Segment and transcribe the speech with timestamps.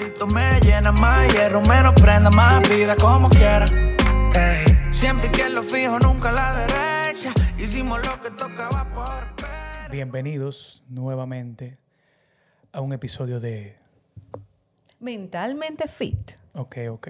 [0.00, 3.66] maldito me llena más hierro, menos prenda, más vida como quiera.
[4.34, 7.32] Ey, siempre que lo fijo, nunca a la derecha.
[7.58, 9.90] Hicimos lo que tocaba por ver.
[9.90, 11.78] Bienvenidos nuevamente
[12.72, 13.76] a un episodio de...
[15.00, 16.32] Mentalmente fit.
[16.54, 17.08] Ok, ok.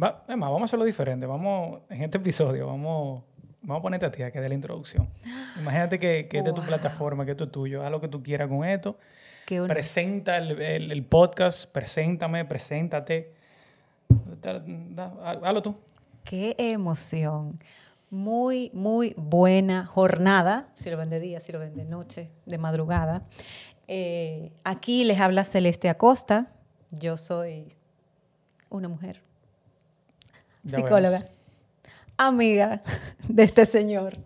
[0.00, 1.26] Va, es más, vamos a hacerlo diferente.
[1.26, 3.24] Vamos, en este episodio, vamos,
[3.62, 5.08] vamos a ponerte a ti a que dé la introducción.
[5.58, 6.68] Imagínate que, que esta es tu Wow.
[6.68, 7.84] plataforma, que esto es tuyo.
[7.84, 8.98] Haz lo que tú quieras con esto.
[9.48, 9.62] Qué.
[9.62, 13.32] Presenta el, el- el podcast, preséntame, preséntate.
[15.42, 15.74] Hazlo tú.
[16.24, 17.58] Qué emoción.
[18.10, 22.58] Muy, muy buena jornada, si lo ven de día, si lo ven de noche, de
[22.58, 23.22] madrugada.
[23.86, 26.52] Eh, aquí les habla Celeste Acosta.
[26.90, 27.74] Yo soy
[28.70, 29.22] una mujer,
[30.62, 31.32] Ya psicóloga, vemos.
[32.18, 32.82] amiga
[33.28, 34.18] de este señor.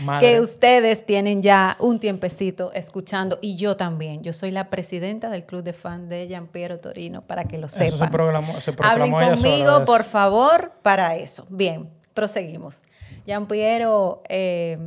[0.00, 0.26] Madre.
[0.34, 4.22] Que ustedes tienen ya un tiempecito escuchando y yo también.
[4.22, 7.78] Yo soy la presidenta del club de fan de Giampiero Torino, para que lo Eso
[7.78, 7.98] sepan.
[7.98, 9.84] se proclamó, se Hablen proclamó sola, conmigo, eso.
[9.84, 11.46] por favor, para eso.
[11.50, 12.84] Bien, proseguimos.
[13.26, 14.78] Jean Piero eh,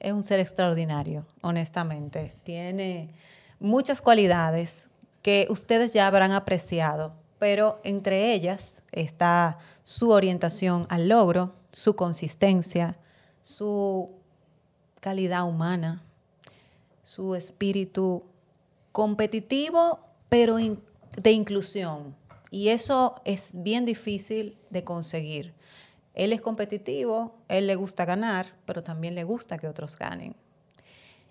[0.00, 2.34] es un ser extraordinario, honestamente.
[2.42, 3.10] Tiene
[3.60, 4.90] muchas cualidades
[5.22, 12.96] que ustedes ya habrán apreciado, pero entre ellas está su orientación al logro, su consistencia,
[13.42, 14.10] su
[15.00, 16.02] calidad humana,
[17.02, 18.24] su espíritu
[18.92, 22.16] competitivo, pero de inclusión.
[22.50, 25.54] Y eso es bien difícil de conseguir.
[26.14, 30.34] Él es competitivo, él le gusta ganar, pero también le gusta que otros ganen.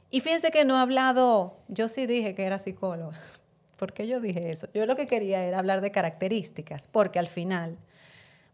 [0.10, 3.20] Y fíjense que no he hablado, yo sí dije que era psicóloga.
[3.78, 4.68] ¿Por qué yo dije eso?
[4.74, 7.78] Yo lo que quería era hablar de características, porque al final,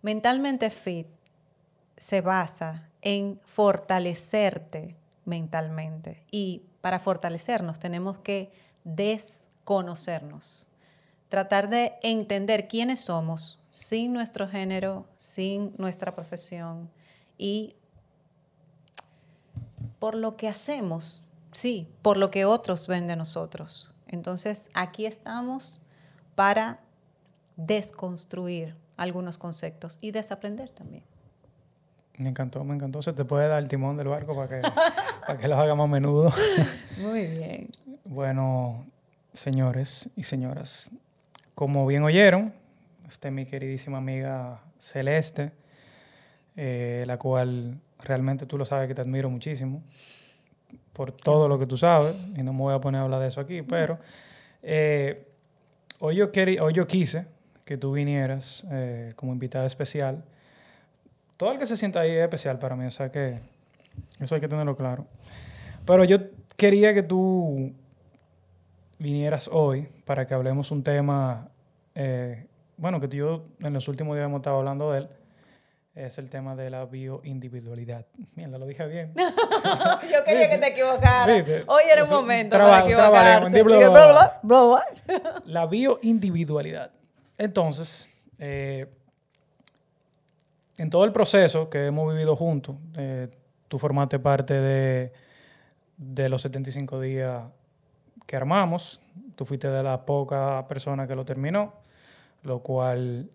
[0.02, 1.08] mentalmente fit
[1.98, 6.24] se basa en fortalecerte mentalmente.
[6.32, 8.52] Y para fortalecernos tenemos que
[8.84, 10.68] desconocernos.
[11.30, 16.90] Tratar de entender quiénes somos sin nuestro género, sin nuestra profesión
[17.38, 17.76] y
[20.00, 23.94] por lo que hacemos, sí, por lo que otros ven de nosotros.
[24.08, 25.82] Entonces, aquí estamos
[26.36, 26.82] para
[27.56, 31.04] desconstruir algunos conceptos y desaprender también.
[32.18, 33.02] Me encantó, me encantó.
[33.02, 34.62] Se te puede dar el timón del barco para que,
[35.28, 36.32] para que lo haga más a menudo.
[37.02, 37.70] Muy bien.
[38.06, 38.86] Bueno,
[39.34, 40.92] señores y señoras,
[41.56, 42.54] como bien oyeron,
[43.08, 45.52] esta es mi queridísima amiga Celeste,
[46.56, 49.82] eh, la cual realmente tú lo sabes que te admiro muchísimo
[50.94, 53.28] por todo lo que tú sabes, y no me voy a poner a hablar de
[53.28, 53.98] eso aquí, pero
[54.62, 55.28] eh,
[56.00, 56.30] hoy, yo
[56.62, 57.26] hoy yo quise
[57.66, 60.24] que tú vinieras eh, como invitada especial.
[61.44, 63.38] Todo el que se sienta ahí es especial para mí, o sea que
[64.22, 65.06] eso hay que tenerlo claro.
[65.86, 66.18] Pero yo
[66.56, 67.74] quería que tú
[68.98, 71.50] vinieras hoy para que hablemos un tema,
[71.96, 75.10] eh, bueno, que tú y yo en los últimos días hemos estado hablando de él,
[75.96, 78.06] es el tema de la bioindividualidad.
[78.36, 79.12] Mierda, lo dije bien.
[80.14, 81.46] Yo quería que te equivocaras.
[81.68, 83.64] Hoy era un momento traba- para equivocarse.
[83.64, 85.42] bla, bla, bla, bla.
[85.44, 86.92] La bioindividualidad.
[87.38, 88.08] Entonces,
[88.40, 88.88] eh,
[90.78, 93.30] en todo el proceso que hemos vivido juntos, eh,
[93.68, 95.14] tú formaste parte de,
[95.98, 97.44] de los 75 días
[98.26, 99.02] que armamos.
[99.36, 101.74] Tú fuiste de la poca persona que lo terminó,
[102.44, 103.30] lo cual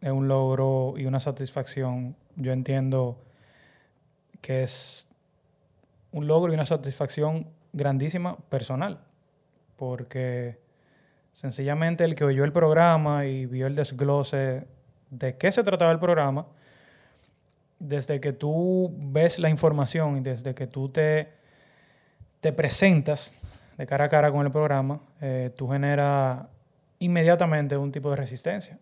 [0.00, 2.16] es un logro y una satisfacción.
[2.36, 3.18] Yo entiendo
[4.40, 5.08] que es
[6.12, 9.00] un logro y una satisfacción grandísima personal,
[9.76, 10.58] porque
[11.32, 14.66] sencillamente el que oyó el programa y vio el desglose
[15.10, 16.46] de qué se trataba el programa,
[17.80, 21.28] desde que tú ves la información y desde que tú te,
[22.40, 23.34] te presentas
[23.76, 26.46] de cara a cara con el programa, eh, tú generas
[27.00, 28.78] inmediatamente un tipo de resistencia.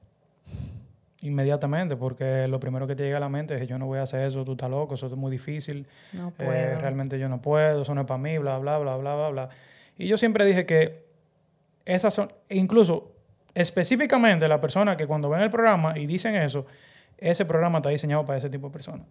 [1.23, 4.03] Inmediatamente, porque lo primero que te llega a la mente es yo no voy a
[4.03, 6.81] hacer eso, tú estás loco, eso es muy difícil, No eh, puedo.
[6.81, 9.49] realmente yo no puedo, eso no es para mí, bla, bla, bla, bla, bla, bla.
[9.97, 11.07] Y yo siempre dije que
[11.85, 13.13] esas son, e incluso
[13.55, 16.67] específicamente la persona que cuando ven el programa y dicen eso,
[17.19, 19.07] ese programa está diseñado para ese tipo de personas.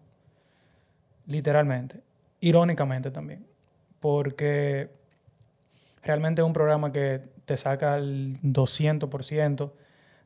[1.25, 2.01] Literalmente.
[2.39, 3.45] Irónicamente también.
[3.99, 4.89] Porque
[6.03, 9.71] realmente es un programa que te saca el 200%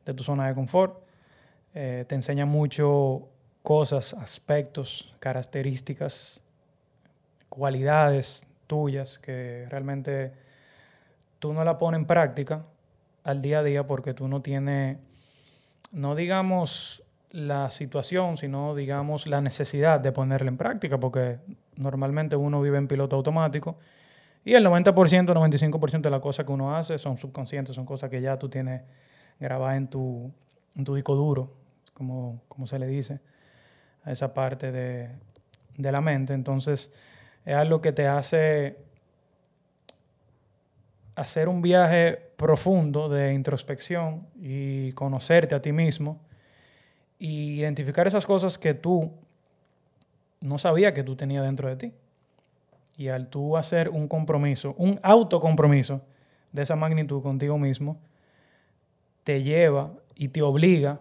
[0.06, 1.04] de tu zona de confort.
[1.74, 3.30] Eh, te enseña mucho
[3.64, 6.42] cosas, aspectos, características,
[7.50, 10.32] cualidades tuyas que realmente
[11.40, 12.66] tú no la pones en práctica
[13.24, 14.98] al día a día porque tú no tienes,
[15.92, 21.40] no digamos la situación, sino digamos la necesidad de ponerla en práctica porque
[21.78, 23.78] normalmente uno vive en piloto automático
[24.44, 28.22] y el 90%, 95% de las cosas que uno hace son subconscientes, son cosas que
[28.22, 28.82] ya tú tienes
[29.40, 30.32] grabada en tu,
[30.76, 31.54] en tu disco duro,
[31.94, 33.20] como, como se le dice,
[34.04, 35.10] a esa parte de,
[35.78, 36.34] de la mente.
[36.34, 36.92] Entonces,
[37.46, 38.78] es algo que te hace
[41.16, 46.20] hacer un viaje profundo de introspección y conocerte a ti mismo
[47.22, 49.12] y identificar esas cosas que tú
[50.40, 51.94] no sabías que tú tenías dentro de ti.
[52.98, 56.02] Y al tú hacer un compromiso, un autocompromiso
[56.52, 58.00] de esa magnitud contigo mismo,
[59.24, 61.00] te lleva y te obliga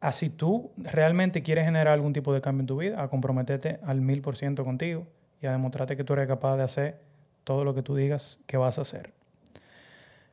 [0.00, 3.78] a si tú realmente quieres generar algún tipo de cambio en tu vida, a comprometerte
[3.84, 5.06] al mil por ciento contigo
[5.40, 7.00] y a demostrarte que tú eres capaz de hacer
[7.44, 9.12] todo lo que tú digas que vas a hacer.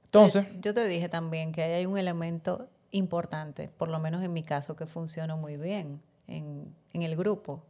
[0.06, 0.48] Entonces...
[0.62, 4.76] Yo te dije también que hay un elemento importante, por lo menos en mi caso,
[4.76, 7.64] que funcionó muy bien en, en el grupo,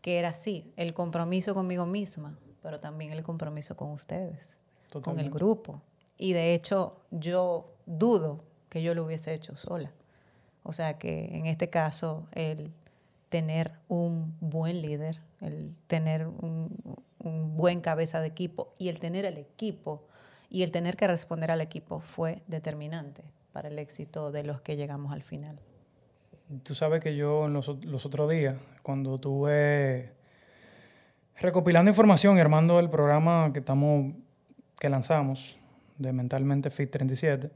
[0.00, 4.58] que era así, el compromiso conmigo misma, pero también el compromiso con ustedes,
[5.02, 5.82] con el grupo.
[6.18, 9.92] Y de hecho, yo dudo que yo lo hubiese hecho sola.
[10.62, 12.72] O sea que en este caso, el
[13.28, 16.70] tener un buen líder, el tener un,
[17.56, 20.06] buen cabeza de equipo y el tener el equipo
[20.48, 23.24] y el tener que responder al equipo fue determinante
[23.56, 25.58] para el éxito de los que llegamos al final.
[26.62, 30.12] Tú sabes que yo los, los otros días, cuando tuve
[31.40, 34.12] recopilando información y armando el programa que, estamos,
[34.78, 35.58] que lanzamos
[35.96, 37.50] de Mentalmente Fit 37,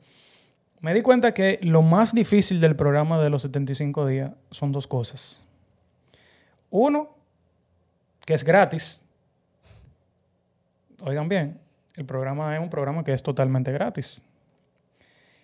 [0.81, 4.87] me di cuenta que lo más difícil del programa de los 75 días son dos
[4.87, 5.43] cosas.
[6.71, 7.15] Uno,
[8.25, 9.03] que es gratis.
[11.03, 11.61] Oigan bien,
[11.95, 14.23] el programa es un programa que es totalmente gratis.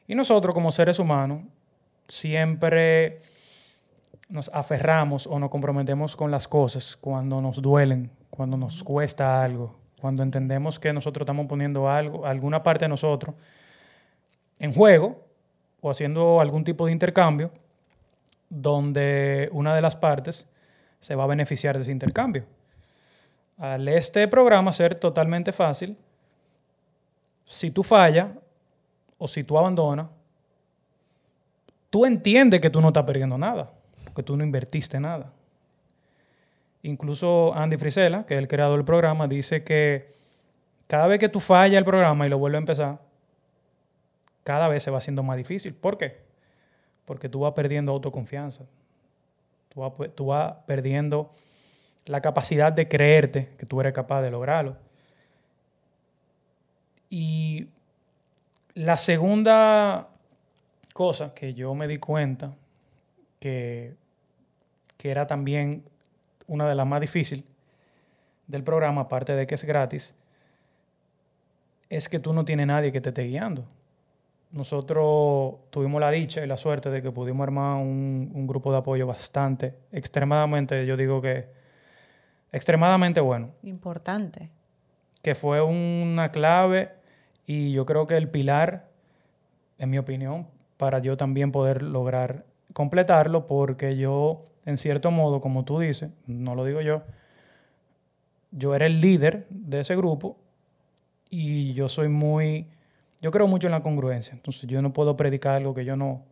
[0.06, 1.42] Y nosotros como seres humanos
[2.08, 3.22] siempre
[4.28, 9.74] nos aferramos o nos comprometemos con las cosas cuando nos duelen, cuando nos cuesta algo,
[10.00, 13.34] cuando entendemos que nosotros estamos poniendo algo, alguna parte de nosotros
[14.58, 15.24] en juego
[15.80, 17.50] o haciendo algún tipo de intercambio
[18.48, 20.46] donde una de las partes
[21.00, 22.44] se va a beneficiar de ese intercambio.
[23.58, 25.96] Al este programa ser totalmente fácil,
[27.44, 28.28] si tú fallas
[29.18, 30.08] o si tú abandonas,
[31.90, 33.72] tú entiendes que tú no estás perdiendo nada,
[34.04, 35.32] porque tú no invertiste nada.
[36.82, 40.14] Incluso Andy Frisella, que es el creador del programa, dice que
[40.86, 42.98] cada vez que tú fallas el programa y lo vuelves a empezar,
[44.44, 45.74] cada vez se va haciendo más difícil.
[45.74, 46.20] ¿Por qué?
[47.04, 48.64] Porque tú vas perdiendo autoconfianza.
[50.14, 51.34] Tú vas, perdiendo
[52.06, 54.76] la capacidad de creerte que tú eres capaz de lograrlo.
[57.10, 57.68] Y
[58.76, 60.08] la segunda
[60.94, 62.54] cosa que yo me di cuenta
[63.40, 63.96] que,
[64.96, 65.84] que era también
[66.46, 67.44] una de las más difíciles
[68.46, 70.14] del programa, aparte de que es gratis,
[71.90, 73.66] es que tú no tienes nadie que te esté guiando
[74.56, 79.06] nosotros tuvimos la dicha y la suerte de que pudimos armar un, grupo de apoyo
[79.06, 81.48] bastante, extremadamente, yo digo que
[82.52, 83.50] extremadamente bueno.
[83.62, 84.50] Importante.
[85.22, 86.92] Que fue una clave
[87.46, 88.88] y yo creo que el pilar,
[89.78, 90.46] en mi opinión,
[90.76, 96.54] para yo también poder lograr completarlo, porque yo, en cierto modo, como tú dices, no
[96.54, 97.02] lo digo yo,
[98.50, 100.36] yo era el líder de ese grupo
[101.30, 102.66] y yo soy muy
[103.20, 104.34] yo creo mucho en la congruencia.
[104.34, 106.22] Entonces, yo no puedo predicar algo que yo no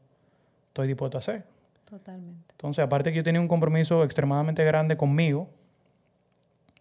[0.68, 1.44] estoy dispuesto a hacer.
[1.84, 2.52] Totalmente.
[2.52, 5.48] Entonces, aparte que yo tenía un compromiso extremadamente grande conmigo,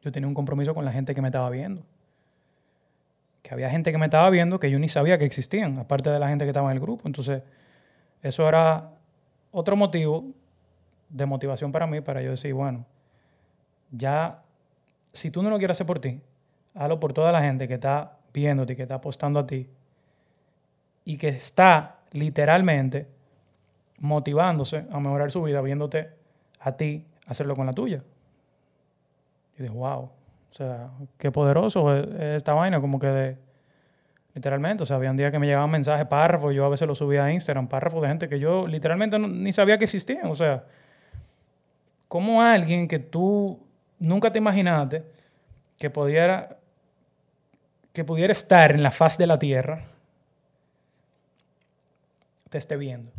[0.01, 1.83] yo tenía un compromiso con la gente que me estaba viendo.
[3.43, 6.17] Que había gente que me estaba viendo que yo ni sabía que existían, aparte de
[6.17, 7.03] la gente que estaba en el grupo.
[7.07, 7.43] Entonces,
[8.23, 8.89] eso era
[9.51, 10.25] otro motivo
[11.09, 12.85] de motivación para mí, para yo decir, bueno,
[13.91, 14.41] ya,
[15.11, 16.19] si tú no lo quieres hacer por ti,
[16.73, 19.69] hazlo por toda la gente que está viéndote, que está apostando a ti,
[21.05, 23.07] y que está literalmente
[23.99, 26.09] motivándose a mejorar su vida, viéndote
[26.59, 28.03] a ti hacerlo con la tuya.
[29.57, 30.09] Y dije, wow,
[30.53, 33.37] o sea, qué poderoso es esta vaina, como que de,
[34.35, 36.99] literalmente, o sea, había un día que me llegaban mensajes, párrafos, yo a veces los
[36.99, 40.65] subía a Instagram, párrafos de gente que yo literalmente ni sabía que existían, o sea,
[42.07, 43.65] como alguien que tú
[43.97, 45.03] nunca te imaginaste
[45.79, 46.59] que pudiera,
[47.91, 49.87] que pudiera estar en la faz de la tierra,
[52.49, 53.11] te esté viendo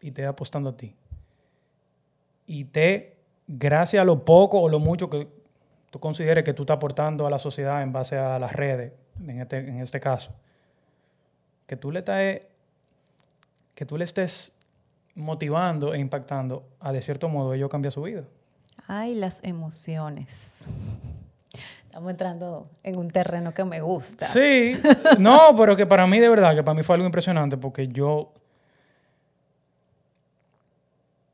[0.00, 0.94] y te apostando a ti.
[2.46, 3.16] Y te,
[3.48, 5.41] gracias a lo poco o lo mucho que
[5.92, 9.42] tú consideres que tú estás aportando a la sociedad en base a las redes, en
[9.42, 10.32] este, en este caso,
[11.66, 12.40] que tú le estás,
[13.74, 14.54] que tú le estés
[15.14, 18.22] motivando e impactando a de cierto modo ello cambia su vida.
[18.88, 20.60] Ay, las emociones.
[21.84, 24.26] Estamos entrando en un terreno que me gusta.
[24.26, 24.72] Sí,
[25.18, 28.32] no, pero que para mí de verdad, que para mí fue algo impresionante porque yo,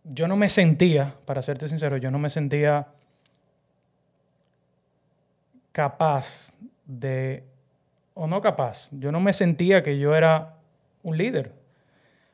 [0.02, 2.88] yo no me sentía, para serte sincero, yo no me sentía
[5.78, 6.50] capaz
[6.86, 7.44] de,
[8.14, 10.56] o no capaz, yo no me sentía que yo era
[11.04, 11.52] un líder.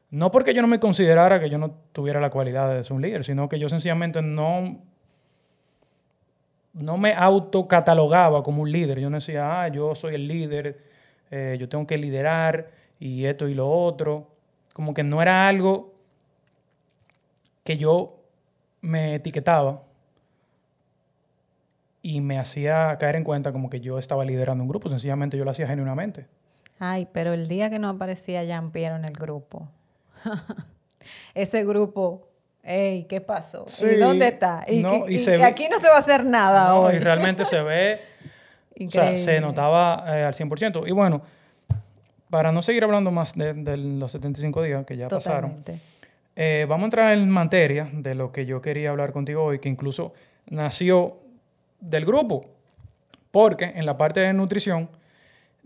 [0.08, 3.02] No porque yo no me considerara que yo no tuviera la cualidad de ser un
[3.02, 4.80] líder, sino que yo sencillamente no
[6.72, 8.98] no me autocatalogaba como un líder.
[8.98, 10.82] Yo no decía, ah, yo soy el líder,
[11.30, 14.30] eh, yo tengo que liderar y esto y lo otro.
[14.72, 15.92] Como que no era algo
[17.62, 18.22] que yo
[18.80, 19.82] me etiquetaba
[22.04, 24.90] y me hacía caer en cuenta como que yo estaba liderando un grupo.
[24.90, 26.26] Sencillamente yo lo hacía genuinamente.
[26.78, 29.70] Ay, pero el día que no aparecía Jean Pierre en el grupo,
[31.34, 32.28] ese grupo
[32.62, 33.64] Ey, ¿qué pasó?
[33.82, 34.66] ¿Y dónde está?
[34.68, 34.84] Y,
[35.42, 38.00] aquí no se va a hacer nada no, Y realmente se ve,
[38.87, 40.87] o sea, se notaba eh, al 100%.
[40.87, 41.23] Y bueno,
[42.28, 45.62] para no seguir hablando más de, los 75 días que ya pasaron,
[46.37, 49.70] eh, vamos a entrar en materia de lo que yo quería hablar contigo hoy, que
[49.70, 50.12] incluso
[50.50, 51.24] nació
[51.85, 52.47] del grupo.
[53.31, 54.88] Porque en la parte de nutrición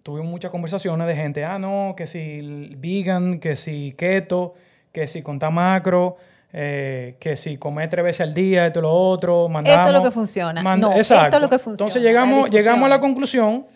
[0.03, 4.55] tuve muchas conversaciones de gente, ah, no, que si vegan, que si keto,
[4.93, 6.17] que si conta macro,
[6.53, 9.79] eh, que si come tres veces al día, esto lo otro, mandamos...
[9.79, 10.77] Esto es lo que funciona.
[10.77, 11.89] no, esto es lo que funciona.
[11.89, 13.67] Entonces llegamos, llegamos a la conclusión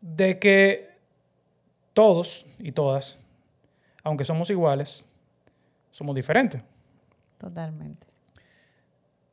[0.00, 0.90] de que
[1.94, 3.18] todos y todas,
[4.04, 5.06] aunque somos iguales,
[5.92, 6.60] somos diferentes.
[7.38, 8.11] Totalmente.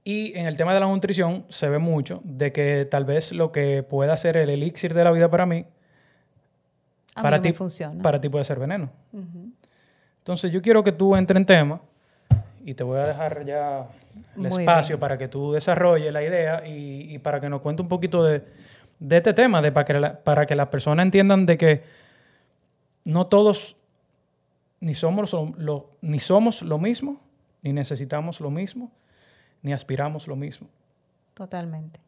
[0.10, 3.52] Y en el tema de la nutrición se ve mucho de que tal vez lo
[3.52, 5.68] que pueda ser el elixir de la vida para mí,
[7.14, 8.02] para, ti, funciona.
[8.02, 8.90] para ti puede ser veneno.
[10.18, 11.80] Entonces yo quiero que tú entres en tema
[12.66, 13.86] y te voy a dejar ya
[14.36, 18.24] el espacio para que tú desarrolles la idea y, para que nos cuente un poquito
[18.24, 18.44] de,
[19.12, 21.84] este tema, de para, que para que las personas entiendan de que
[23.04, 23.76] no todos
[24.80, 27.22] ni somos lo, ni somos lo mismo,
[27.62, 28.92] ni necesitamos lo mismo,
[29.62, 30.68] ni aspiramos lo mismo.
[31.34, 32.00] Totalmente.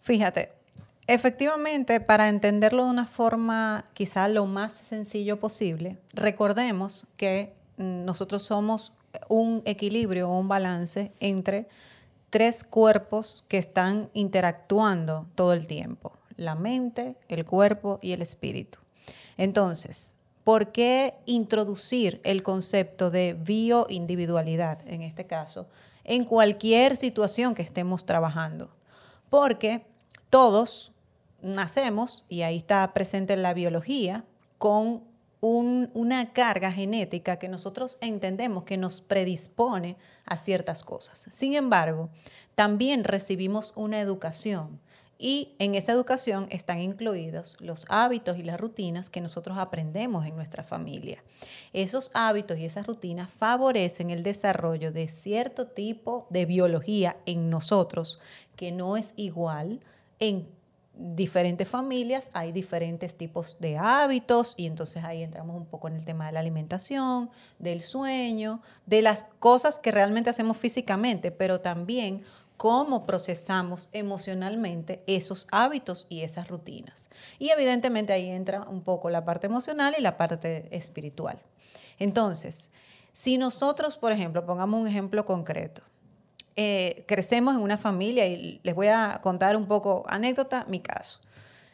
[0.00, 0.52] Fíjate,
[1.06, 8.92] efectivamente, para entenderlo de una forma quizá lo más sencillo posible, recordemos que nosotros somos
[9.28, 11.68] un equilibrio un balance entre
[12.30, 18.78] tres cuerpos que están interactuando todo el tiempo, la mente, el cuerpo y el espíritu.
[19.36, 20.14] Entonces,
[20.44, 25.66] ¿por qué introducir el concepto de bioindividualidad, en este caso,
[26.10, 28.68] en cualquier situación que estemos trabajando?
[29.30, 29.86] Porque
[30.28, 30.92] todos
[31.40, 34.24] nacemos, y ahí está presente la biología,
[34.58, 35.04] con
[35.40, 41.28] una carga genética que nosotros entendemos que nos predispone a ciertas cosas.
[41.30, 42.10] Sin embargo,
[42.56, 44.80] también recibimos una educación
[45.20, 50.34] y en esa educación están incluidos los hábitos y las rutinas que nosotros aprendemos en
[50.34, 51.22] nuestra familia.
[51.74, 58.18] Esos hábitos y esas rutinas favorecen el desarrollo de cierto tipo de biología en nosotros
[58.56, 59.80] que no es igual
[60.18, 60.48] en
[61.00, 66.04] diferentes familias hay diferentes tipos de hábitos y entonces ahí entramos un poco en el
[66.04, 72.22] tema de la alimentación, del sueño, de las cosas que realmente hacemos físicamente, pero también
[72.60, 77.08] cómo procesamos emocionalmente esos hábitos y esas rutinas.
[77.38, 81.40] Y evidentemente ahí entra un poco la parte emocional y la parte espiritual.
[81.98, 82.70] Entonces,
[83.14, 85.80] si nosotros, por ejemplo, pongamos un ejemplo concreto,
[86.54, 91.18] eh, crecemos en una familia y les voy a contar un poco anécdota, mi caso.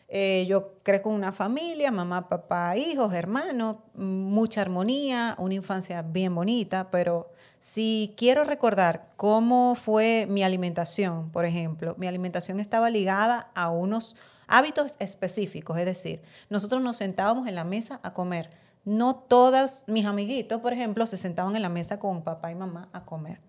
[0.09, 6.35] Eh, yo crezco en una familia, mamá, papá, hijos, hermanos, mucha armonía, una infancia bien
[6.35, 13.51] bonita, pero si quiero recordar cómo fue mi alimentación, por ejemplo, mi alimentación estaba ligada
[13.55, 14.15] a unos
[14.47, 18.51] hábitos específicos, es decir, nosotros nos sentábamos en la mesa a comer.
[18.85, 22.89] No todas mis amiguitos, por ejemplo, se sentaban en la mesa con papá y mamá
[22.93, 23.41] a comer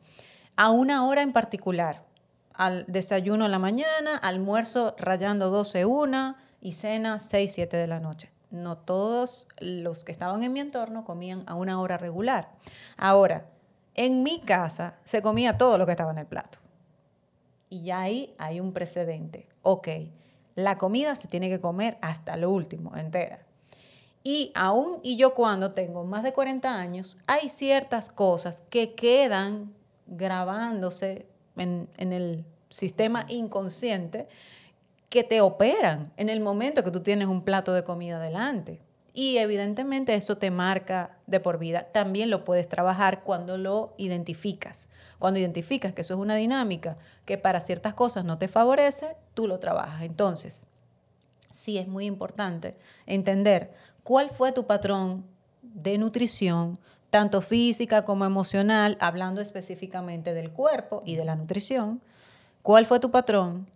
[0.58, 2.04] a una hora en particular.
[2.54, 8.00] Al desayuno en la mañana, almuerzo rayando 12, una y cena 6, 7 de la
[8.00, 8.32] noche.
[8.50, 12.50] No todos los que estaban en mi entorno comían a una hora regular.
[12.96, 13.46] Ahora,
[13.96, 16.60] en mi casa se comía todo lo que estaba en el plato.
[17.70, 19.48] Y ya ahí hay un precedente.
[19.64, 19.90] Ok,
[20.56, 23.40] la comida se tiene que comer hasta lo último, entera.
[24.24, 29.74] Y aún y yo cuando tengo más de 40 años, hay ciertas cosas que quedan
[30.06, 34.28] grabándose en, el sistema inconsciente
[35.10, 38.82] que te operan en el momento que tú tienes un plato de comida delante.
[39.14, 41.88] Y evidentemente eso te marca de por vida.
[41.92, 44.90] También lo puedes trabajar cuando lo identificas.
[45.18, 49.48] Cuando identificas que eso es una dinámica que para ciertas cosas no te favorece, tú
[49.48, 50.04] lo trabajas.
[50.04, 50.68] Entonces,
[51.52, 53.74] sí es muy importante entender
[54.04, 55.26] cuál fue tu patrón
[55.64, 56.78] de nutrición,
[57.10, 62.02] tanto física como emocional, hablando específicamente del cuerpo y de la nutrición.
[62.62, 63.68] ¿Cuál fue tu patrón?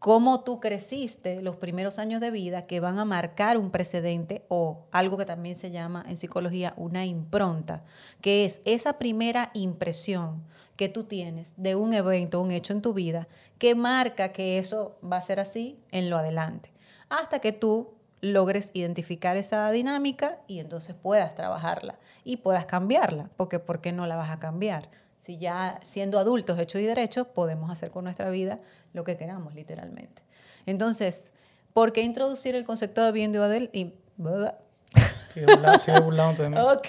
[0.00, 4.86] Cómo tú creciste los primeros años de vida que van a marcar un precedente o
[4.92, 7.84] algo que también se llama en psicología una impronta,
[8.22, 10.42] que es esa primera impresión
[10.76, 13.28] que tú tienes de un evento, un hecho en tu vida,
[13.58, 16.72] que marca que eso va a ser así en lo adelante,
[17.10, 17.92] hasta que tú
[18.22, 24.06] logres identificar esa dinámica y entonces puedas trabajarla y puedas cambiarla, porque ¿por qué no
[24.06, 24.88] la vas a cambiar?
[25.20, 28.58] Si ya siendo adultos, hechos y derechos, podemos hacer con nuestra vida
[28.94, 30.22] lo que queramos, literalmente.
[30.64, 31.34] Entonces,
[31.74, 33.34] ¿por qué introducir el concepto de bien
[33.74, 33.92] y...
[35.34, 36.88] Sigue burlando de Ok.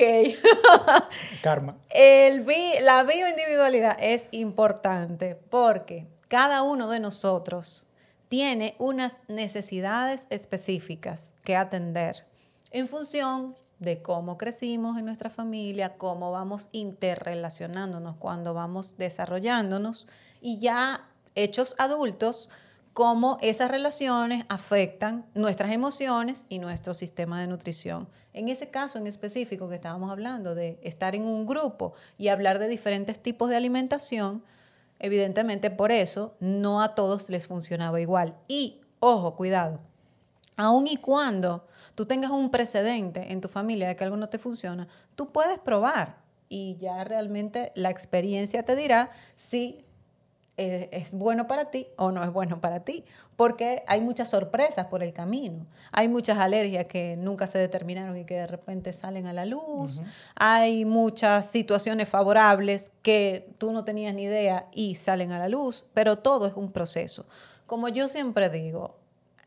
[1.43, 1.75] Karma.
[1.89, 2.45] El
[2.81, 7.87] la bioindividualidad es importante porque cada uno de nosotros
[8.29, 12.25] tiene unas necesidades específicas que atender
[12.71, 20.07] en función de cómo crecimos en nuestra familia, cómo vamos interrelacionándonos cuando vamos desarrollándonos
[20.39, 22.47] y ya hechos adultos,
[22.93, 28.07] cómo esas relaciones afectan nuestras emociones y nuestro sistema de nutrición.
[28.33, 32.59] En ese caso en específico que estábamos hablando de estar en un grupo y hablar
[32.59, 34.43] de diferentes tipos de alimentación,
[34.99, 38.35] evidentemente por eso no a todos les funcionaba igual.
[38.47, 39.79] Y, ojo, cuidado,
[40.57, 44.37] aun y cuando tú tengas un precedente en tu familia de que algo no te
[44.37, 46.17] funciona, tú puedes probar
[46.49, 49.85] y ya realmente la experiencia te dirá si
[50.57, 53.03] es bueno para ti o no es bueno para ti,
[53.35, 58.25] porque hay muchas sorpresas por el camino, hay muchas alergias que nunca se determinaron y
[58.25, 60.03] que de repente salen a la luz,
[60.35, 65.87] hay muchas situaciones favorables que tú no tenías ni idea y salen a la luz,
[65.93, 67.25] pero todo es un proceso.
[67.65, 69.00] Como yo siempre digo,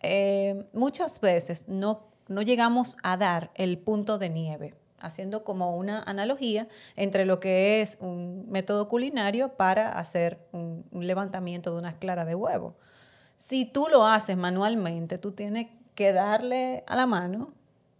[0.04, 6.02] eh, muchas veces no no llegamos a dar el punto de nieve, haciendo como una
[6.02, 12.26] analogía entre lo que es un método culinario para hacer un, levantamiento de unas claras
[12.26, 12.76] de huevo.
[13.36, 17.52] Si tú lo haces manualmente, tú tienes que darle a la mano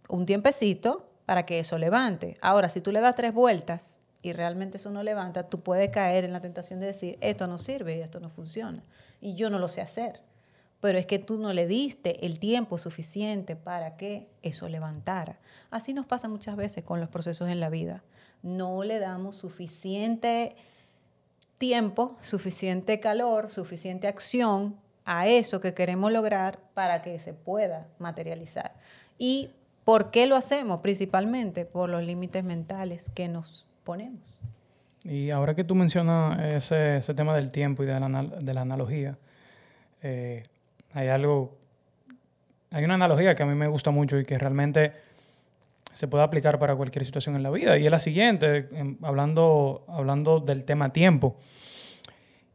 [0.09, 2.37] un tiempecito para que eso levante.
[2.41, 6.23] Ahora, si tú le das tres vueltas y realmente eso no levanta, tú puedes caer
[6.23, 8.83] en la tentación de decir, esto no sirve y esto no funciona.
[9.21, 10.21] Y yo no lo sé hacer
[10.85, 15.39] pero es que tú no le diste el tiempo suficiente para que eso levantara.
[15.71, 18.03] Así nos pasa muchas veces con los procesos en la vida.
[18.43, 20.55] No le damos suficiente
[21.57, 28.75] tiempo, suficiente calor, suficiente acción a eso que queremos lograr para que se pueda materializar.
[29.17, 29.49] ¿Y
[29.85, 30.81] por qué lo hacemos?
[30.81, 34.39] Principalmente por los límites mentales que nos ponemos.
[35.03, 39.17] Y ahora que tú mencionas ese, tema del tiempo y de la, de la analogía,
[40.03, 40.43] eh,
[40.95, 41.57] hay algo,
[42.71, 44.93] hay una analogía que a mí me gusta mucho y que realmente
[45.91, 47.77] se puede aplicar para cualquier situación en la vida.
[47.77, 48.69] Y es la siguiente,
[49.01, 51.37] hablando, hablando del tema tiempo.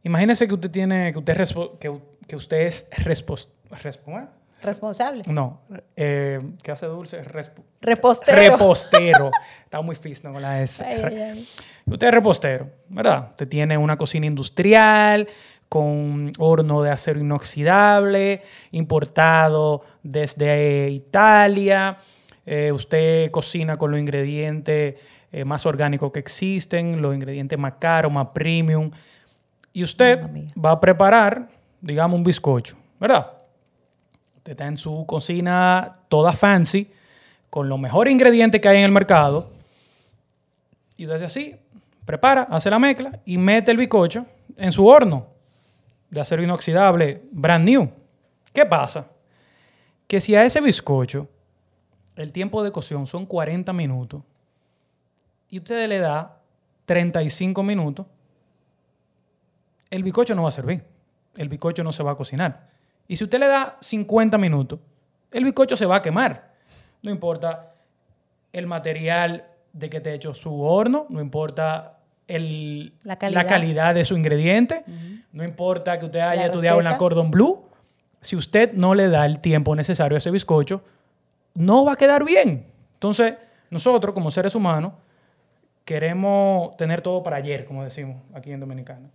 [0.03, 1.37] Imagínese que usted tiene, que usted,
[1.79, 3.61] que, que usted es responsable.
[5.27, 5.61] No,
[5.95, 7.21] eh, ¿qué hace dulce?
[7.81, 8.37] repostero.
[8.37, 9.31] Repostero.
[9.63, 10.85] Está muy físico con la S.
[11.85, 13.29] Usted es repostero, ¿verdad?
[13.31, 15.27] Usted tiene una cocina industrial
[15.71, 21.97] con horno de acero inoxidable, importado desde Italia.
[22.45, 24.95] Eh, usted cocina con los ingredientes
[25.31, 28.91] eh, más orgánicos que existen, los ingredientes más caros, más premium.
[29.71, 30.19] Y usted
[30.61, 31.47] va a preparar,
[31.79, 33.31] digamos, un bizcocho, ¿verdad?
[34.35, 36.91] Usted está en su cocina toda fancy,
[37.49, 39.49] con los mejores ingredientes que hay en el mercado.
[40.97, 41.55] Y usted hace así,
[42.03, 44.25] prepara, hace la mezcla y mete el bizcocho
[44.57, 45.31] en su horno
[46.11, 47.89] de acero inoxidable brand new.
[48.53, 49.07] ¿Qué pasa?
[50.07, 51.27] Que si a ese bizcocho
[52.15, 54.21] el tiempo de cocción son 40 minutos
[55.49, 56.37] y usted le da
[56.85, 58.05] 35 minutos,
[59.89, 60.83] el bizcocho no va a servir.
[61.35, 62.69] El bizcocho no se va a cocinar.
[63.07, 64.79] Y si usted le da 50 minutos,
[65.31, 66.51] el bizcocho se va a quemar.
[67.01, 67.73] No importa
[68.51, 73.93] el material de que te hecho su horno, no importa la, calidad.
[73.95, 74.83] de su ingrediente.
[75.31, 77.65] No importa que usted haya estudiado en la Cordon Bleu.
[78.21, 80.83] Si usted no le da el tiempo necesario a ese bizcocho,
[81.55, 82.67] no va a quedar bien.
[82.93, 83.35] Entonces,
[83.69, 84.93] nosotros como seres humanos
[85.85, 89.09] queremos tener todo para ayer, como decimos aquí en Dominicana.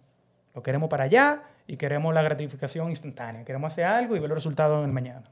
[0.54, 3.44] Lo queremos para allá y queremos la gratificación instantánea.
[3.44, 5.24] Queremos hacer algo y ver los resultados en el mañana.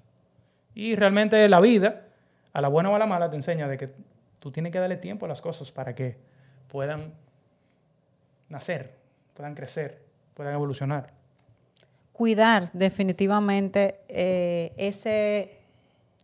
[0.74, 2.02] Y realmente la vida,
[2.52, 3.90] a la buena o a la mala, te enseña de que
[4.38, 6.16] tú tienes que darle tiempo a las cosas para que
[6.68, 7.14] puedan
[8.48, 8.94] nacer,
[9.35, 10.02] puedan crecer,
[10.35, 11.12] puedan evolucionar.
[12.12, 15.59] Cuidar definitivamente eh, ese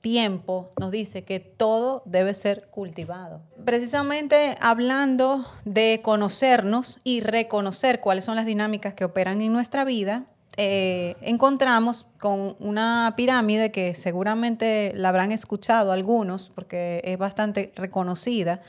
[0.00, 3.42] tiempo nos dice que todo debe ser cultivado.
[3.64, 10.24] Precisamente hablando de conocernos y reconocer cuáles son las dinámicas que operan en nuestra vida,
[10.56, 18.60] eh, encontramos con una pirámide que seguramente la habrán escuchado algunos porque es bastante reconocida,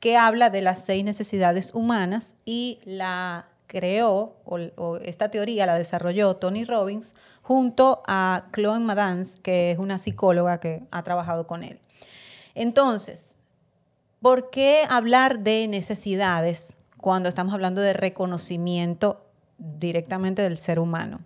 [0.00, 6.36] que habla de las seis necesidades humanas y la creó, o, esta teoría la desarrolló
[6.36, 11.78] Tony Robbins junto a Chloe Madans, que es una psicóloga que ha trabajado con él.
[12.54, 13.36] Entonces,
[14.20, 19.24] ¿por qué hablar de necesidades cuando estamos hablando de reconocimiento
[19.58, 21.20] directamente del ser humano?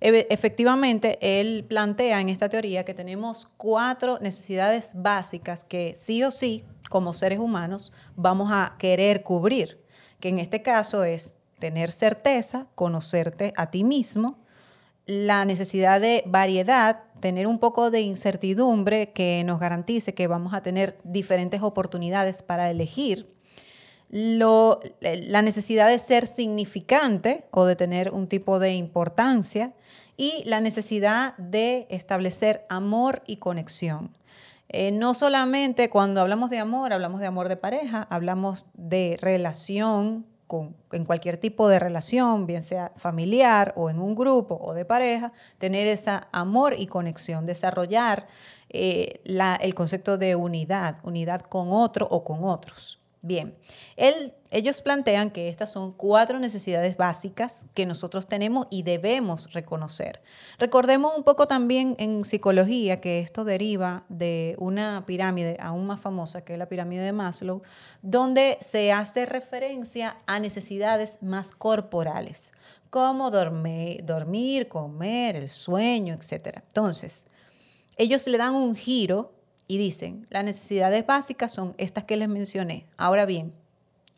[0.00, 6.64] Efectivamente, él plantea en esta teoría que tenemos cuatro necesidades básicas que sí o sí,
[6.92, 9.82] como seres humanos, vamos a querer cubrir,
[10.20, 14.38] que en este caso es tener certeza, conocerte a ti mismo,
[15.06, 20.62] la necesidad de variedad, tener un poco de incertidumbre que nos garantice que vamos a
[20.62, 23.32] tener diferentes oportunidades para elegir,
[24.10, 29.72] la necesidad de ser significante o de tener un tipo de importancia
[30.18, 34.10] y la necesidad de establecer amor y conexión.
[34.74, 40.26] Eh, no solamente cuando hablamos de amor, hablamos de amor de pareja, hablamos de relación
[40.92, 45.32] en cualquier tipo de relación, bien sea familiar o en un grupo o de pareja,
[45.58, 48.26] tener ese amor y conexión, desarrollar
[48.68, 53.01] eh, el concepto de unidad, unidad con otro o con otros.
[53.24, 53.56] Bien,
[54.50, 60.20] ellos plantean que estas son cuatro necesidades básicas que nosotros tenemos y debemos reconocer.
[60.58, 66.44] Recordemos un poco también en psicología que esto deriva de una pirámide aún más famosa
[66.44, 67.62] que es la pirámide de Maslow,
[68.02, 72.50] donde se hace referencia a necesidades más corporales,
[72.90, 76.58] como dormir, dormir comer, el sueño, etc.
[76.66, 77.28] Entonces,
[77.96, 79.32] ellos le dan un giro
[79.72, 82.84] y dicen, las necesidades básicas son estas que les mencioné.
[82.98, 83.54] Ahora bien,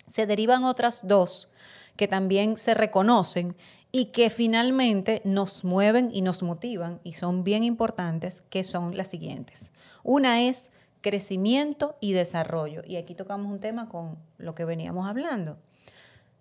[0.09, 1.49] se derivan otras dos
[1.95, 3.55] que también se reconocen
[3.93, 9.07] y que finalmente nos mueven y nos motivan y son bien importantes, que son las
[9.07, 9.71] siguientes.
[10.03, 12.83] Una es crecimiento y desarrollo.
[12.85, 15.57] Y aquí tocamos un tema con lo que veníamos hablando.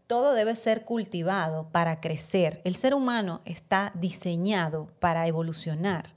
[0.08, 2.62] Todo debe ser cultivado para crecer.
[2.64, 6.13] El ser humano está diseñado para evolucionar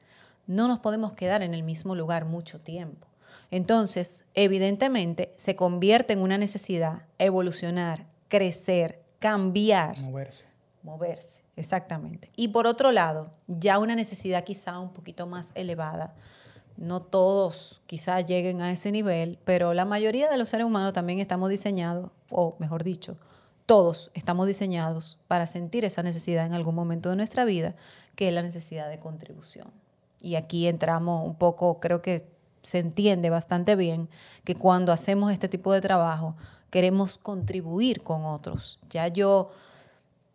[0.46, 3.06] no nos podemos quedar en el mismo lugar mucho tiempo.
[3.50, 9.98] Entonces, evidentemente, se convierte en una necesidad evolucionar, crecer, cambiar.
[10.00, 10.44] Moverse.
[10.82, 12.30] Moverse, exactamente.
[12.37, 16.14] Y por otro lado, ya una necesidad quizá un poquito más elevada.
[16.76, 21.20] No todos quizá lleguen a ese nivel, pero la mayoría de los seres humanos también
[21.20, 23.16] estamos diseñados, o mejor dicho,
[23.64, 27.74] todos estamos diseñados para sentir esa necesidad en algún momento de nuestra vida,
[28.14, 29.86] que es la necesidad de contribución
[30.20, 32.24] y aquí entramos un poco, creo que
[32.62, 34.09] se entiende bastante bien
[34.44, 36.35] que cuando hacemos este tipo de trabajo
[36.70, 38.81] queremos contribuir con otros.
[38.90, 39.50] Ya yo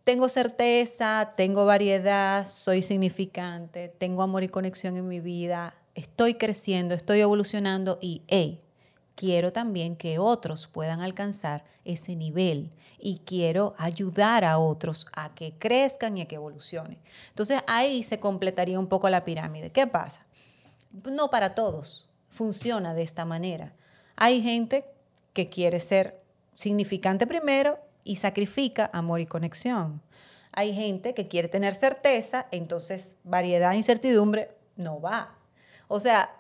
[0.03, 6.95] tengo certeza, tengo variedad, soy significante, tengo amor y conexión en mi vida, estoy creciendo,
[6.95, 8.21] estoy evolucionando y,
[9.15, 15.53] quiero también que otros puedan alcanzar ese nivel y quiero ayudar a otros a que
[15.57, 16.99] crezcan y a que evolucionen.
[17.29, 19.71] Entonces ahí se completaría un poco la pirámide.
[19.71, 20.25] ¿Qué pasa?
[20.91, 23.73] No para todos funciona de esta manera.
[24.15, 24.85] Hay gente
[25.33, 26.21] que quiere ser
[26.55, 30.01] significante primero y sacrifica amor y conexión.
[30.51, 35.35] Hay gente que quiere tener certeza, entonces variedad e incertidumbre no va.
[35.87, 36.35] O sea,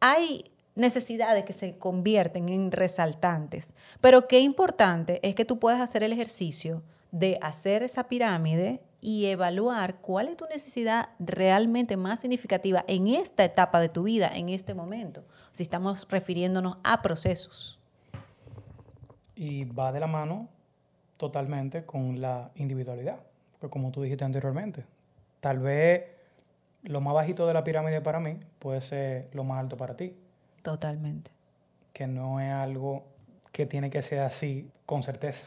[0.00, 3.74] hay necesidades que se convierten en resaltantes.
[4.00, 9.26] Pero qué importante es que tú puedas hacer el ejercicio de hacer esa pirámide y
[9.26, 14.48] evaluar cuál es tu necesidad realmente más significativa en esta etapa de tu vida, en
[14.50, 17.78] este momento, si estamos refiriéndonos a procesos.
[19.34, 20.48] Y va de la mano
[21.16, 23.20] totalmente con la individualidad,
[23.58, 24.84] porque como tú dijiste anteriormente,
[25.40, 26.04] tal vez
[26.82, 30.16] lo más bajito de la pirámide para mí puede ser lo más alto para ti
[30.66, 31.30] Totalmente.
[31.92, 33.04] Que no es algo
[33.52, 35.46] que tiene que ser así con certeza.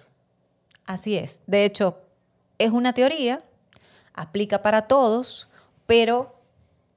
[0.86, 1.42] Así es.
[1.46, 1.98] De hecho,
[2.58, 3.44] es una teoría,
[4.14, 5.50] aplica para todos,
[5.86, 6.36] pero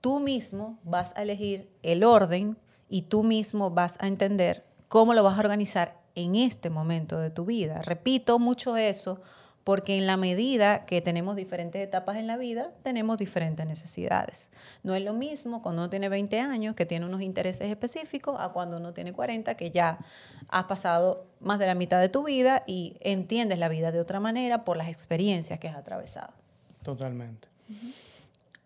[0.00, 2.56] tú mismo vas a elegir el orden
[2.88, 7.30] y tú mismo vas a entender cómo lo vas a organizar en este momento de
[7.30, 7.82] tu vida.
[7.82, 9.20] Repito mucho eso
[9.64, 14.50] porque en la medida que tenemos diferentes etapas en la vida, tenemos diferentes necesidades.
[14.82, 18.48] No es lo mismo cuando uno tiene 20 años, que tiene unos intereses específicos, a
[18.50, 19.98] cuando uno tiene 40, que ya
[20.48, 24.20] has pasado más de la mitad de tu vida y entiendes la vida de otra
[24.20, 26.32] manera por las experiencias que has atravesado.
[26.82, 27.48] Totalmente.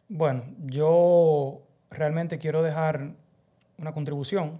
[0.09, 3.11] Bueno, yo realmente quiero dejar
[3.79, 4.59] una contribución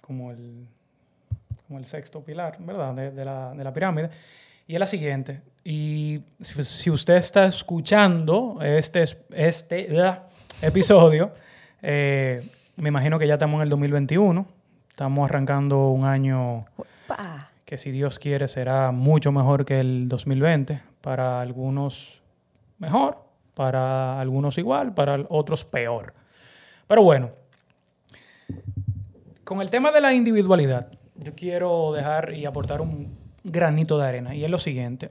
[0.00, 0.66] como el,
[1.66, 4.10] como el sexto pilar, ¿verdad?, de, la, de la pirámide.
[4.66, 5.42] Y es la siguiente.
[5.64, 9.88] Y si usted está escuchando este, este
[10.60, 11.32] episodio,
[11.80, 12.46] eh,
[12.76, 14.46] me imagino que ya estamos en el 2021.
[14.90, 16.62] Estamos arrancando un año
[17.64, 20.82] que si Dios quiere será mucho mejor que el 2020.
[21.00, 22.20] Para algunos
[22.78, 23.24] mejor,
[23.54, 26.12] para algunos igual, para otros peor.
[26.86, 27.30] Pero bueno,
[29.44, 34.34] con el tema de la individualidad, yo quiero dejar y aportar un granito de arena.
[34.34, 35.10] Y es lo siguiente.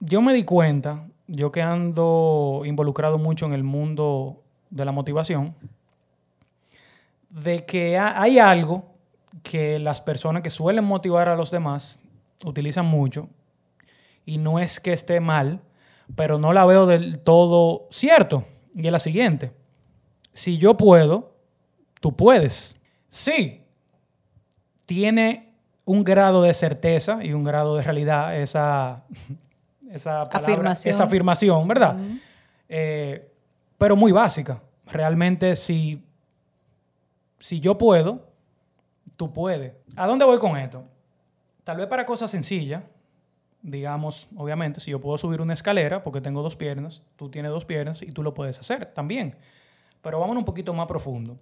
[0.00, 5.54] Yo me di cuenta, yo que ando involucrado mucho en el mundo de la motivación,
[7.28, 8.86] de que hay algo
[9.42, 12.00] que las personas que suelen motivar a los demás
[12.44, 13.28] utilizan mucho.
[14.24, 15.60] Y no es que esté mal,
[16.16, 18.46] pero no la veo del todo cierto.
[18.74, 19.52] Y es la siguiente.
[20.32, 21.34] Si yo puedo,
[22.00, 22.76] tú puedes.
[23.10, 23.60] Sí,
[24.86, 25.52] tiene
[25.84, 29.04] un grado de certeza y un grado de realidad esa,
[29.92, 30.94] esa, afirmación.
[30.94, 31.96] esa afirmación, ¿verdad?
[32.68, 33.30] Eh,
[33.78, 34.60] pero muy básica.
[34.86, 36.04] Realmente si,
[37.38, 38.26] si yo puedo,
[39.16, 39.72] tú puedes.
[39.96, 40.84] ¿A dónde voy con esto?
[41.64, 42.82] Tal vez para cosas sencillas,
[43.62, 47.64] digamos, obviamente, si yo puedo subir una escalera porque tengo dos piernas, tú tienes dos
[47.64, 49.36] piernas y tú lo puedes hacer también.
[50.02, 51.38] Pero vamos un poquito más profundo.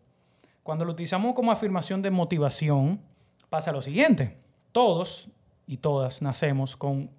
[0.62, 3.00] Cuando lo utilizamos como afirmación de motivación,
[3.48, 4.36] pasa lo siguiente.
[4.72, 5.30] Todos
[5.66, 7.10] y todas nacemos con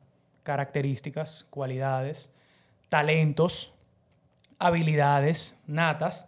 [0.50, 2.32] características, cualidades,
[2.90, 3.72] talentos,
[4.58, 6.28] habilidades natas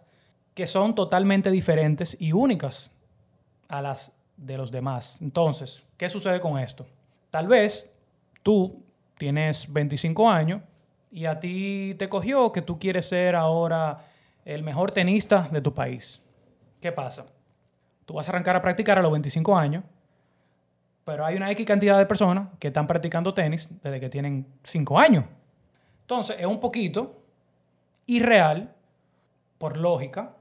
[0.54, 2.92] que son totalmente diferentes y únicas
[3.66, 5.20] a las de los demás.
[5.20, 6.86] Entonces, ¿qué sucede con esto?
[7.30, 7.92] Tal vez
[8.44, 8.84] tú
[9.18, 10.62] tienes 25 años
[11.10, 14.04] y a ti te cogió que tú quieres ser ahora
[14.44, 16.22] el mejor tenista de tu país.
[16.80, 17.26] ¿Qué pasa?
[18.06, 19.82] Tú vas a arrancar a practicar a los 25 años,
[21.04, 24.98] pero hay una X cantidad de personas que están practicando tenis desde que tienen 5
[24.98, 25.24] años.
[26.02, 27.22] Entonces, es un poquito
[28.06, 28.74] irreal,
[29.58, 30.36] por lógica,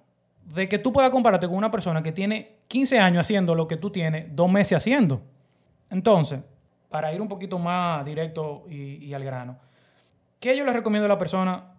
[0.45, 3.77] de que tú puedas compararte con una persona que tiene 15 años haciendo lo que
[3.77, 5.21] tú tienes dos meses haciendo.
[5.89, 6.39] Entonces,
[6.89, 9.57] para ir un poquito más directo y, y al grano,
[10.39, 11.75] ¿qué yo les recomiendo a la persona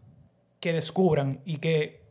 [0.61, 2.03] que descubran y que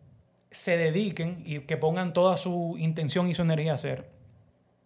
[0.51, 4.09] se dediquen y que pongan toda su intención y su energía a hacer,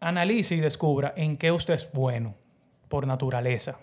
[0.05, 2.35] analice y descubra en qué usted es bueno
[2.89, 3.79] por naturaleza,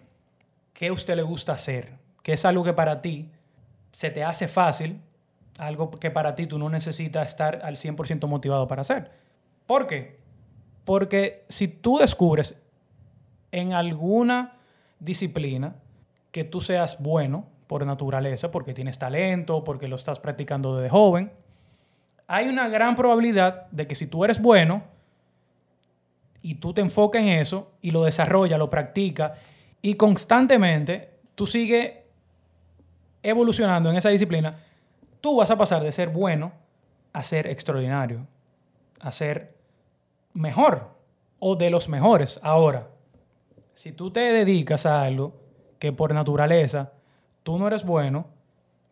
[0.73, 3.29] qué usted le gusta hacer, qué es algo que para ti
[3.91, 5.01] se te hace fácil,
[5.59, 9.11] algo que para ti tú no necesitas estar al 100% motivado para hacer.
[9.67, 10.21] ¿Por qué?
[10.85, 12.57] Porque si tú descubres
[13.51, 14.59] en alguna
[15.01, 15.75] disciplina
[16.31, 21.33] que tú seas bueno por naturaleza, porque tienes talento, porque lo estás practicando desde joven,
[22.29, 24.85] hay una gran probabilidad de que si tú eres bueno
[26.43, 29.33] y tú te enfocas en eso y lo desarrollas, lo practicas
[29.81, 31.93] y constantemente tú sigues
[33.23, 34.57] evolucionando en esa disciplina,
[35.21, 36.53] tú vas a pasar de ser bueno
[37.13, 38.27] a ser extraordinario,
[39.01, 39.55] a ser
[40.33, 40.91] mejor
[41.39, 42.41] o de los mejores.
[42.43, 42.89] Ahora,
[43.75, 45.35] si tú te dedicas a algo
[45.79, 46.93] que por naturaleza
[47.43, 48.27] tú no eres bueno,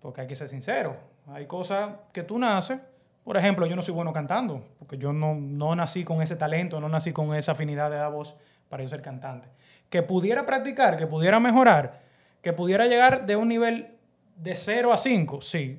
[0.01, 0.97] porque hay que ser sincero,
[1.29, 2.81] hay cosas que tú naces
[3.25, 6.81] por ejemplo, yo no soy bueno cantando, porque yo no, no nací con ese talento,
[6.81, 8.35] no nací con esa afinidad de la voz
[8.69, 9.49] para yo ser cantante.
[9.89, 12.01] Que pudiera practicar, que pudiera mejorar,
[12.41, 13.99] que pudiera llegar de un nivel
[14.37, 15.79] de 0 a 5, sí,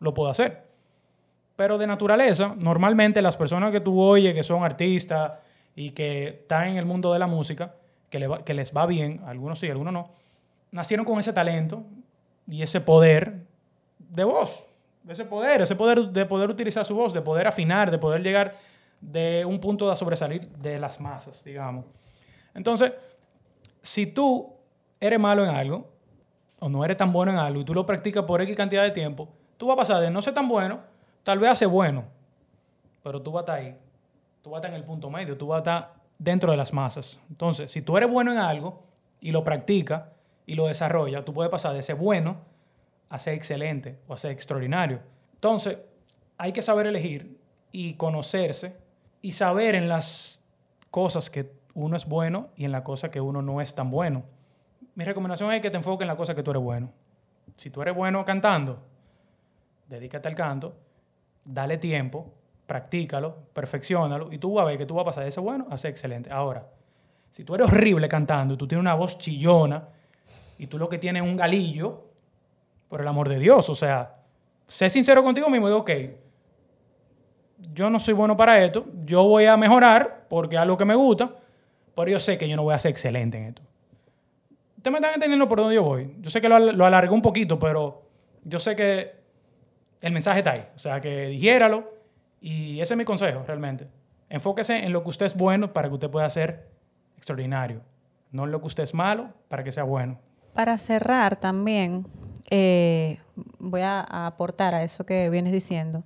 [0.00, 0.64] lo puedo hacer.
[1.56, 5.32] Pero de naturaleza, normalmente las personas que tú oyes que son artistas
[5.74, 7.74] y que están en el mundo de la música,
[8.08, 10.10] que, que les va bien, algunos sí, algunos no,
[10.70, 11.84] nacieron con ese talento
[12.46, 13.42] y ese poder
[13.98, 14.67] de voz
[15.08, 18.54] ese poder, ese poder de poder utilizar su voz, de poder afinar, de poder llegar
[19.00, 21.86] de un punto de sobresalir de las masas, digamos.
[22.54, 22.92] Entonces,
[23.82, 24.52] si tú
[25.00, 25.88] eres malo en algo,
[26.60, 28.90] o no eres tan bueno en algo, y tú lo practicas por X cantidad de
[28.90, 30.80] tiempo, tú vas a pasar de no ser tan bueno,
[31.22, 32.04] tal vez a ser bueno,
[33.02, 33.78] pero tú vas a estar ahí,
[34.42, 36.72] tú vas a estar en el punto medio, tú vas a estar dentro de las
[36.72, 37.20] masas.
[37.30, 38.82] Entonces, si tú eres bueno en algo
[39.20, 40.04] y lo practicas
[40.46, 42.38] y lo desarrollas, tú puedes pasar de ser bueno
[43.08, 45.00] a ser excelente o a ser extraordinario.
[45.34, 45.78] Entonces,
[46.36, 47.38] hay que saber elegir
[47.72, 48.76] y conocerse
[49.22, 50.40] y saber en las
[50.90, 54.24] cosas que uno es bueno y en las cosas que uno no es tan bueno.
[54.94, 56.90] mi recomendación es que te enfoques en la cosa que tú eres bueno.
[57.56, 58.82] Si tú eres bueno cantando,
[59.86, 60.76] dedícate al canto,
[61.44, 62.32] dale tiempo,
[62.66, 65.66] practícalo, perfeccionalo y tú vas a ver que tú vas a pasar de ese bueno
[65.70, 66.30] a ser excelente.
[66.30, 66.68] Ahora,
[67.30, 69.88] si tú eres horrible cantando y tú tienes una voz chillona
[70.58, 72.07] y tú lo que tienes es un galillo,
[72.88, 74.16] por el amor de Dios, o sea,
[74.66, 75.90] sé sincero contigo mismo y digo, ok,
[77.74, 80.94] yo no soy bueno para esto, yo voy a mejorar porque es algo que me
[80.94, 81.34] gusta,
[81.94, 83.62] pero yo sé que yo no voy a ser excelente en esto.
[84.76, 86.14] Ustedes me están entendiendo por dónde yo voy.
[86.20, 88.02] Yo sé que lo, lo alargué un poquito, pero
[88.44, 89.16] yo sé que
[90.00, 90.64] el mensaje está ahí.
[90.76, 91.92] O sea, que dijéralo
[92.40, 93.88] y ese es mi consejo realmente.
[94.28, 96.68] Enfóquese en lo que usted es bueno para que usted pueda ser
[97.16, 97.80] extraordinario.
[98.30, 100.18] No en lo que usted es malo para que sea bueno.
[100.54, 102.06] Para cerrar también,
[102.50, 103.20] eh,
[103.58, 106.02] voy a, aportar a eso que vienes diciendo.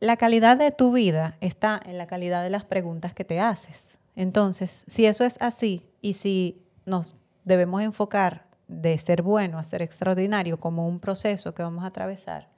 [0.00, 3.98] La calidad de tu vida está en la calidad de las preguntas que te haces.
[4.16, 9.82] Entonces, si eso es así y si nos debemos enfocar de ser bueno a ser
[9.82, 12.48] extraordinario como un proceso que vamos a atravesar,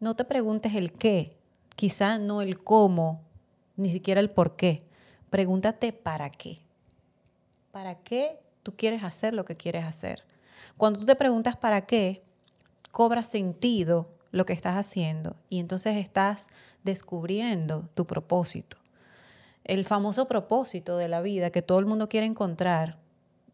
[0.00, 1.36] no te preguntes el qué,
[1.76, 3.20] quizá no el cómo,
[3.76, 4.82] ni siquiera el por qué.
[5.30, 6.58] Pregúntate para qué.
[7.70, 10.24] ¿Para qué tú quieres hacer lo que quieres hacer?
[10.76, 12.22] Cuando tú te preguntas para qué,
[12.90, 16.48] cobra sentido lo que estás haciendo y entonces estás
[16.82, 18.78] descubriendo tu propósito.
[19.64, 22.98] El famoso propósito de la vida que todo el mundo quiere encontrar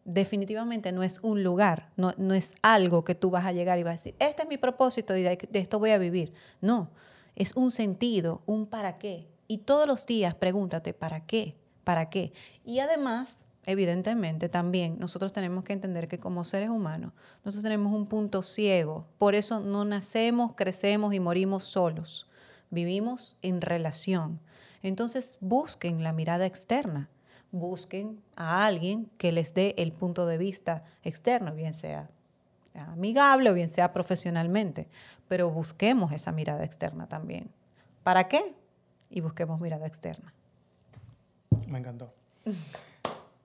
[0.05, 3.83] definitivamente no es un lugar, no, no, es algo que tú vas a llegar y
[3.83, 6.33] vas a decir, este es mi propósito y de, esto voy a vivir.
[6.61, 6.89] No,
[7.35, 9.27] es un sentido, un para qué.
[9.47, 11.55] Y todos los días pregúntate, ¿para qué?
[11.83, 12.33] ¿Para qué?
[12.65, 18.07] Y además, evidentemente también nosotros tenemos que entender que como seres humanos, nosotros tenemos un
[18.07, 19.05] punto ciego.
[19.17, 22.27] Por eso no nacemos, crecemos y morimos solos.
[22.69, 24.39] Vivimos en relación.
[24.81, 27.09] Entonces busquen la mirada externa
[27.51, 32.09] busquen a alguien que les dé el punto de vista externo, bien sea
[32.75, 34.87] amigable o bien sea profesionalmente,
[35.27, 37.49] pero busquemos esa mirada externa también.
[38.03, 38.55] ¿Para qué?
[39.09, 40.33] Y busquemos mirada externa.
[41.67, 42.13] Me encantó.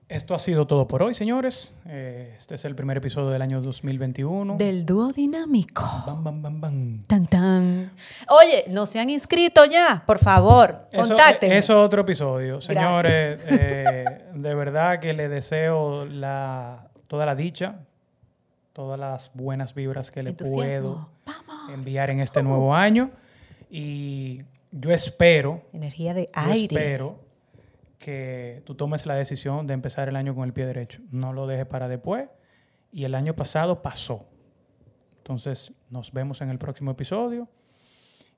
[0.07, 1.73] Esto ha sido todo por hoy, señores.
[1.87, 4.55] Eh, este es el primer episodio del año 2021.
[4.55, 5.83] Del dúo dinámico.
[6.05, 7.03] Bam, bam, bam, bam.
[7.07, 7.91] Tan, tan.
[8.29, 11.51] Oye, no se han inscrito ya, por favor, contacten.
[11.51, 12.61] Eso es otro episodio.
[12.61, 17.79] Señores, eh, de verdad que le deseo la, toda la dicha,
[18.73, 21.73] todas las buenas vibras que le puedo Vamos.
[21.73, 23.09] enviar en este nuevo año.
[23.71, 26.75] Y yo espero, Energía de yo aire.
[26.75, 27.24] espero
[28.05, 31.01] que tú tomes la decisión de empezar el año con el pie derecho.
[31.09, 32.29] No lo dejes para después.
[32.91, 34.29] Y el año pasado pasó.
[35.17, 37.49] Entonces, nos vemos en el próximo episodio.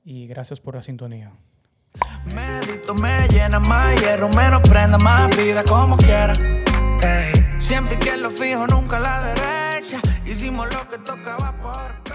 [0.06, 1.34] Y gracias por la sintonía.
[2.34, 6.34] Medito me llena más hierro, menos prenda más vida como quiera.
[7.02, 10.00] Ey, Siempre que lo fijo, nunca a la derecha.
[10.26, 12.07] Hicimos lo que tocaba por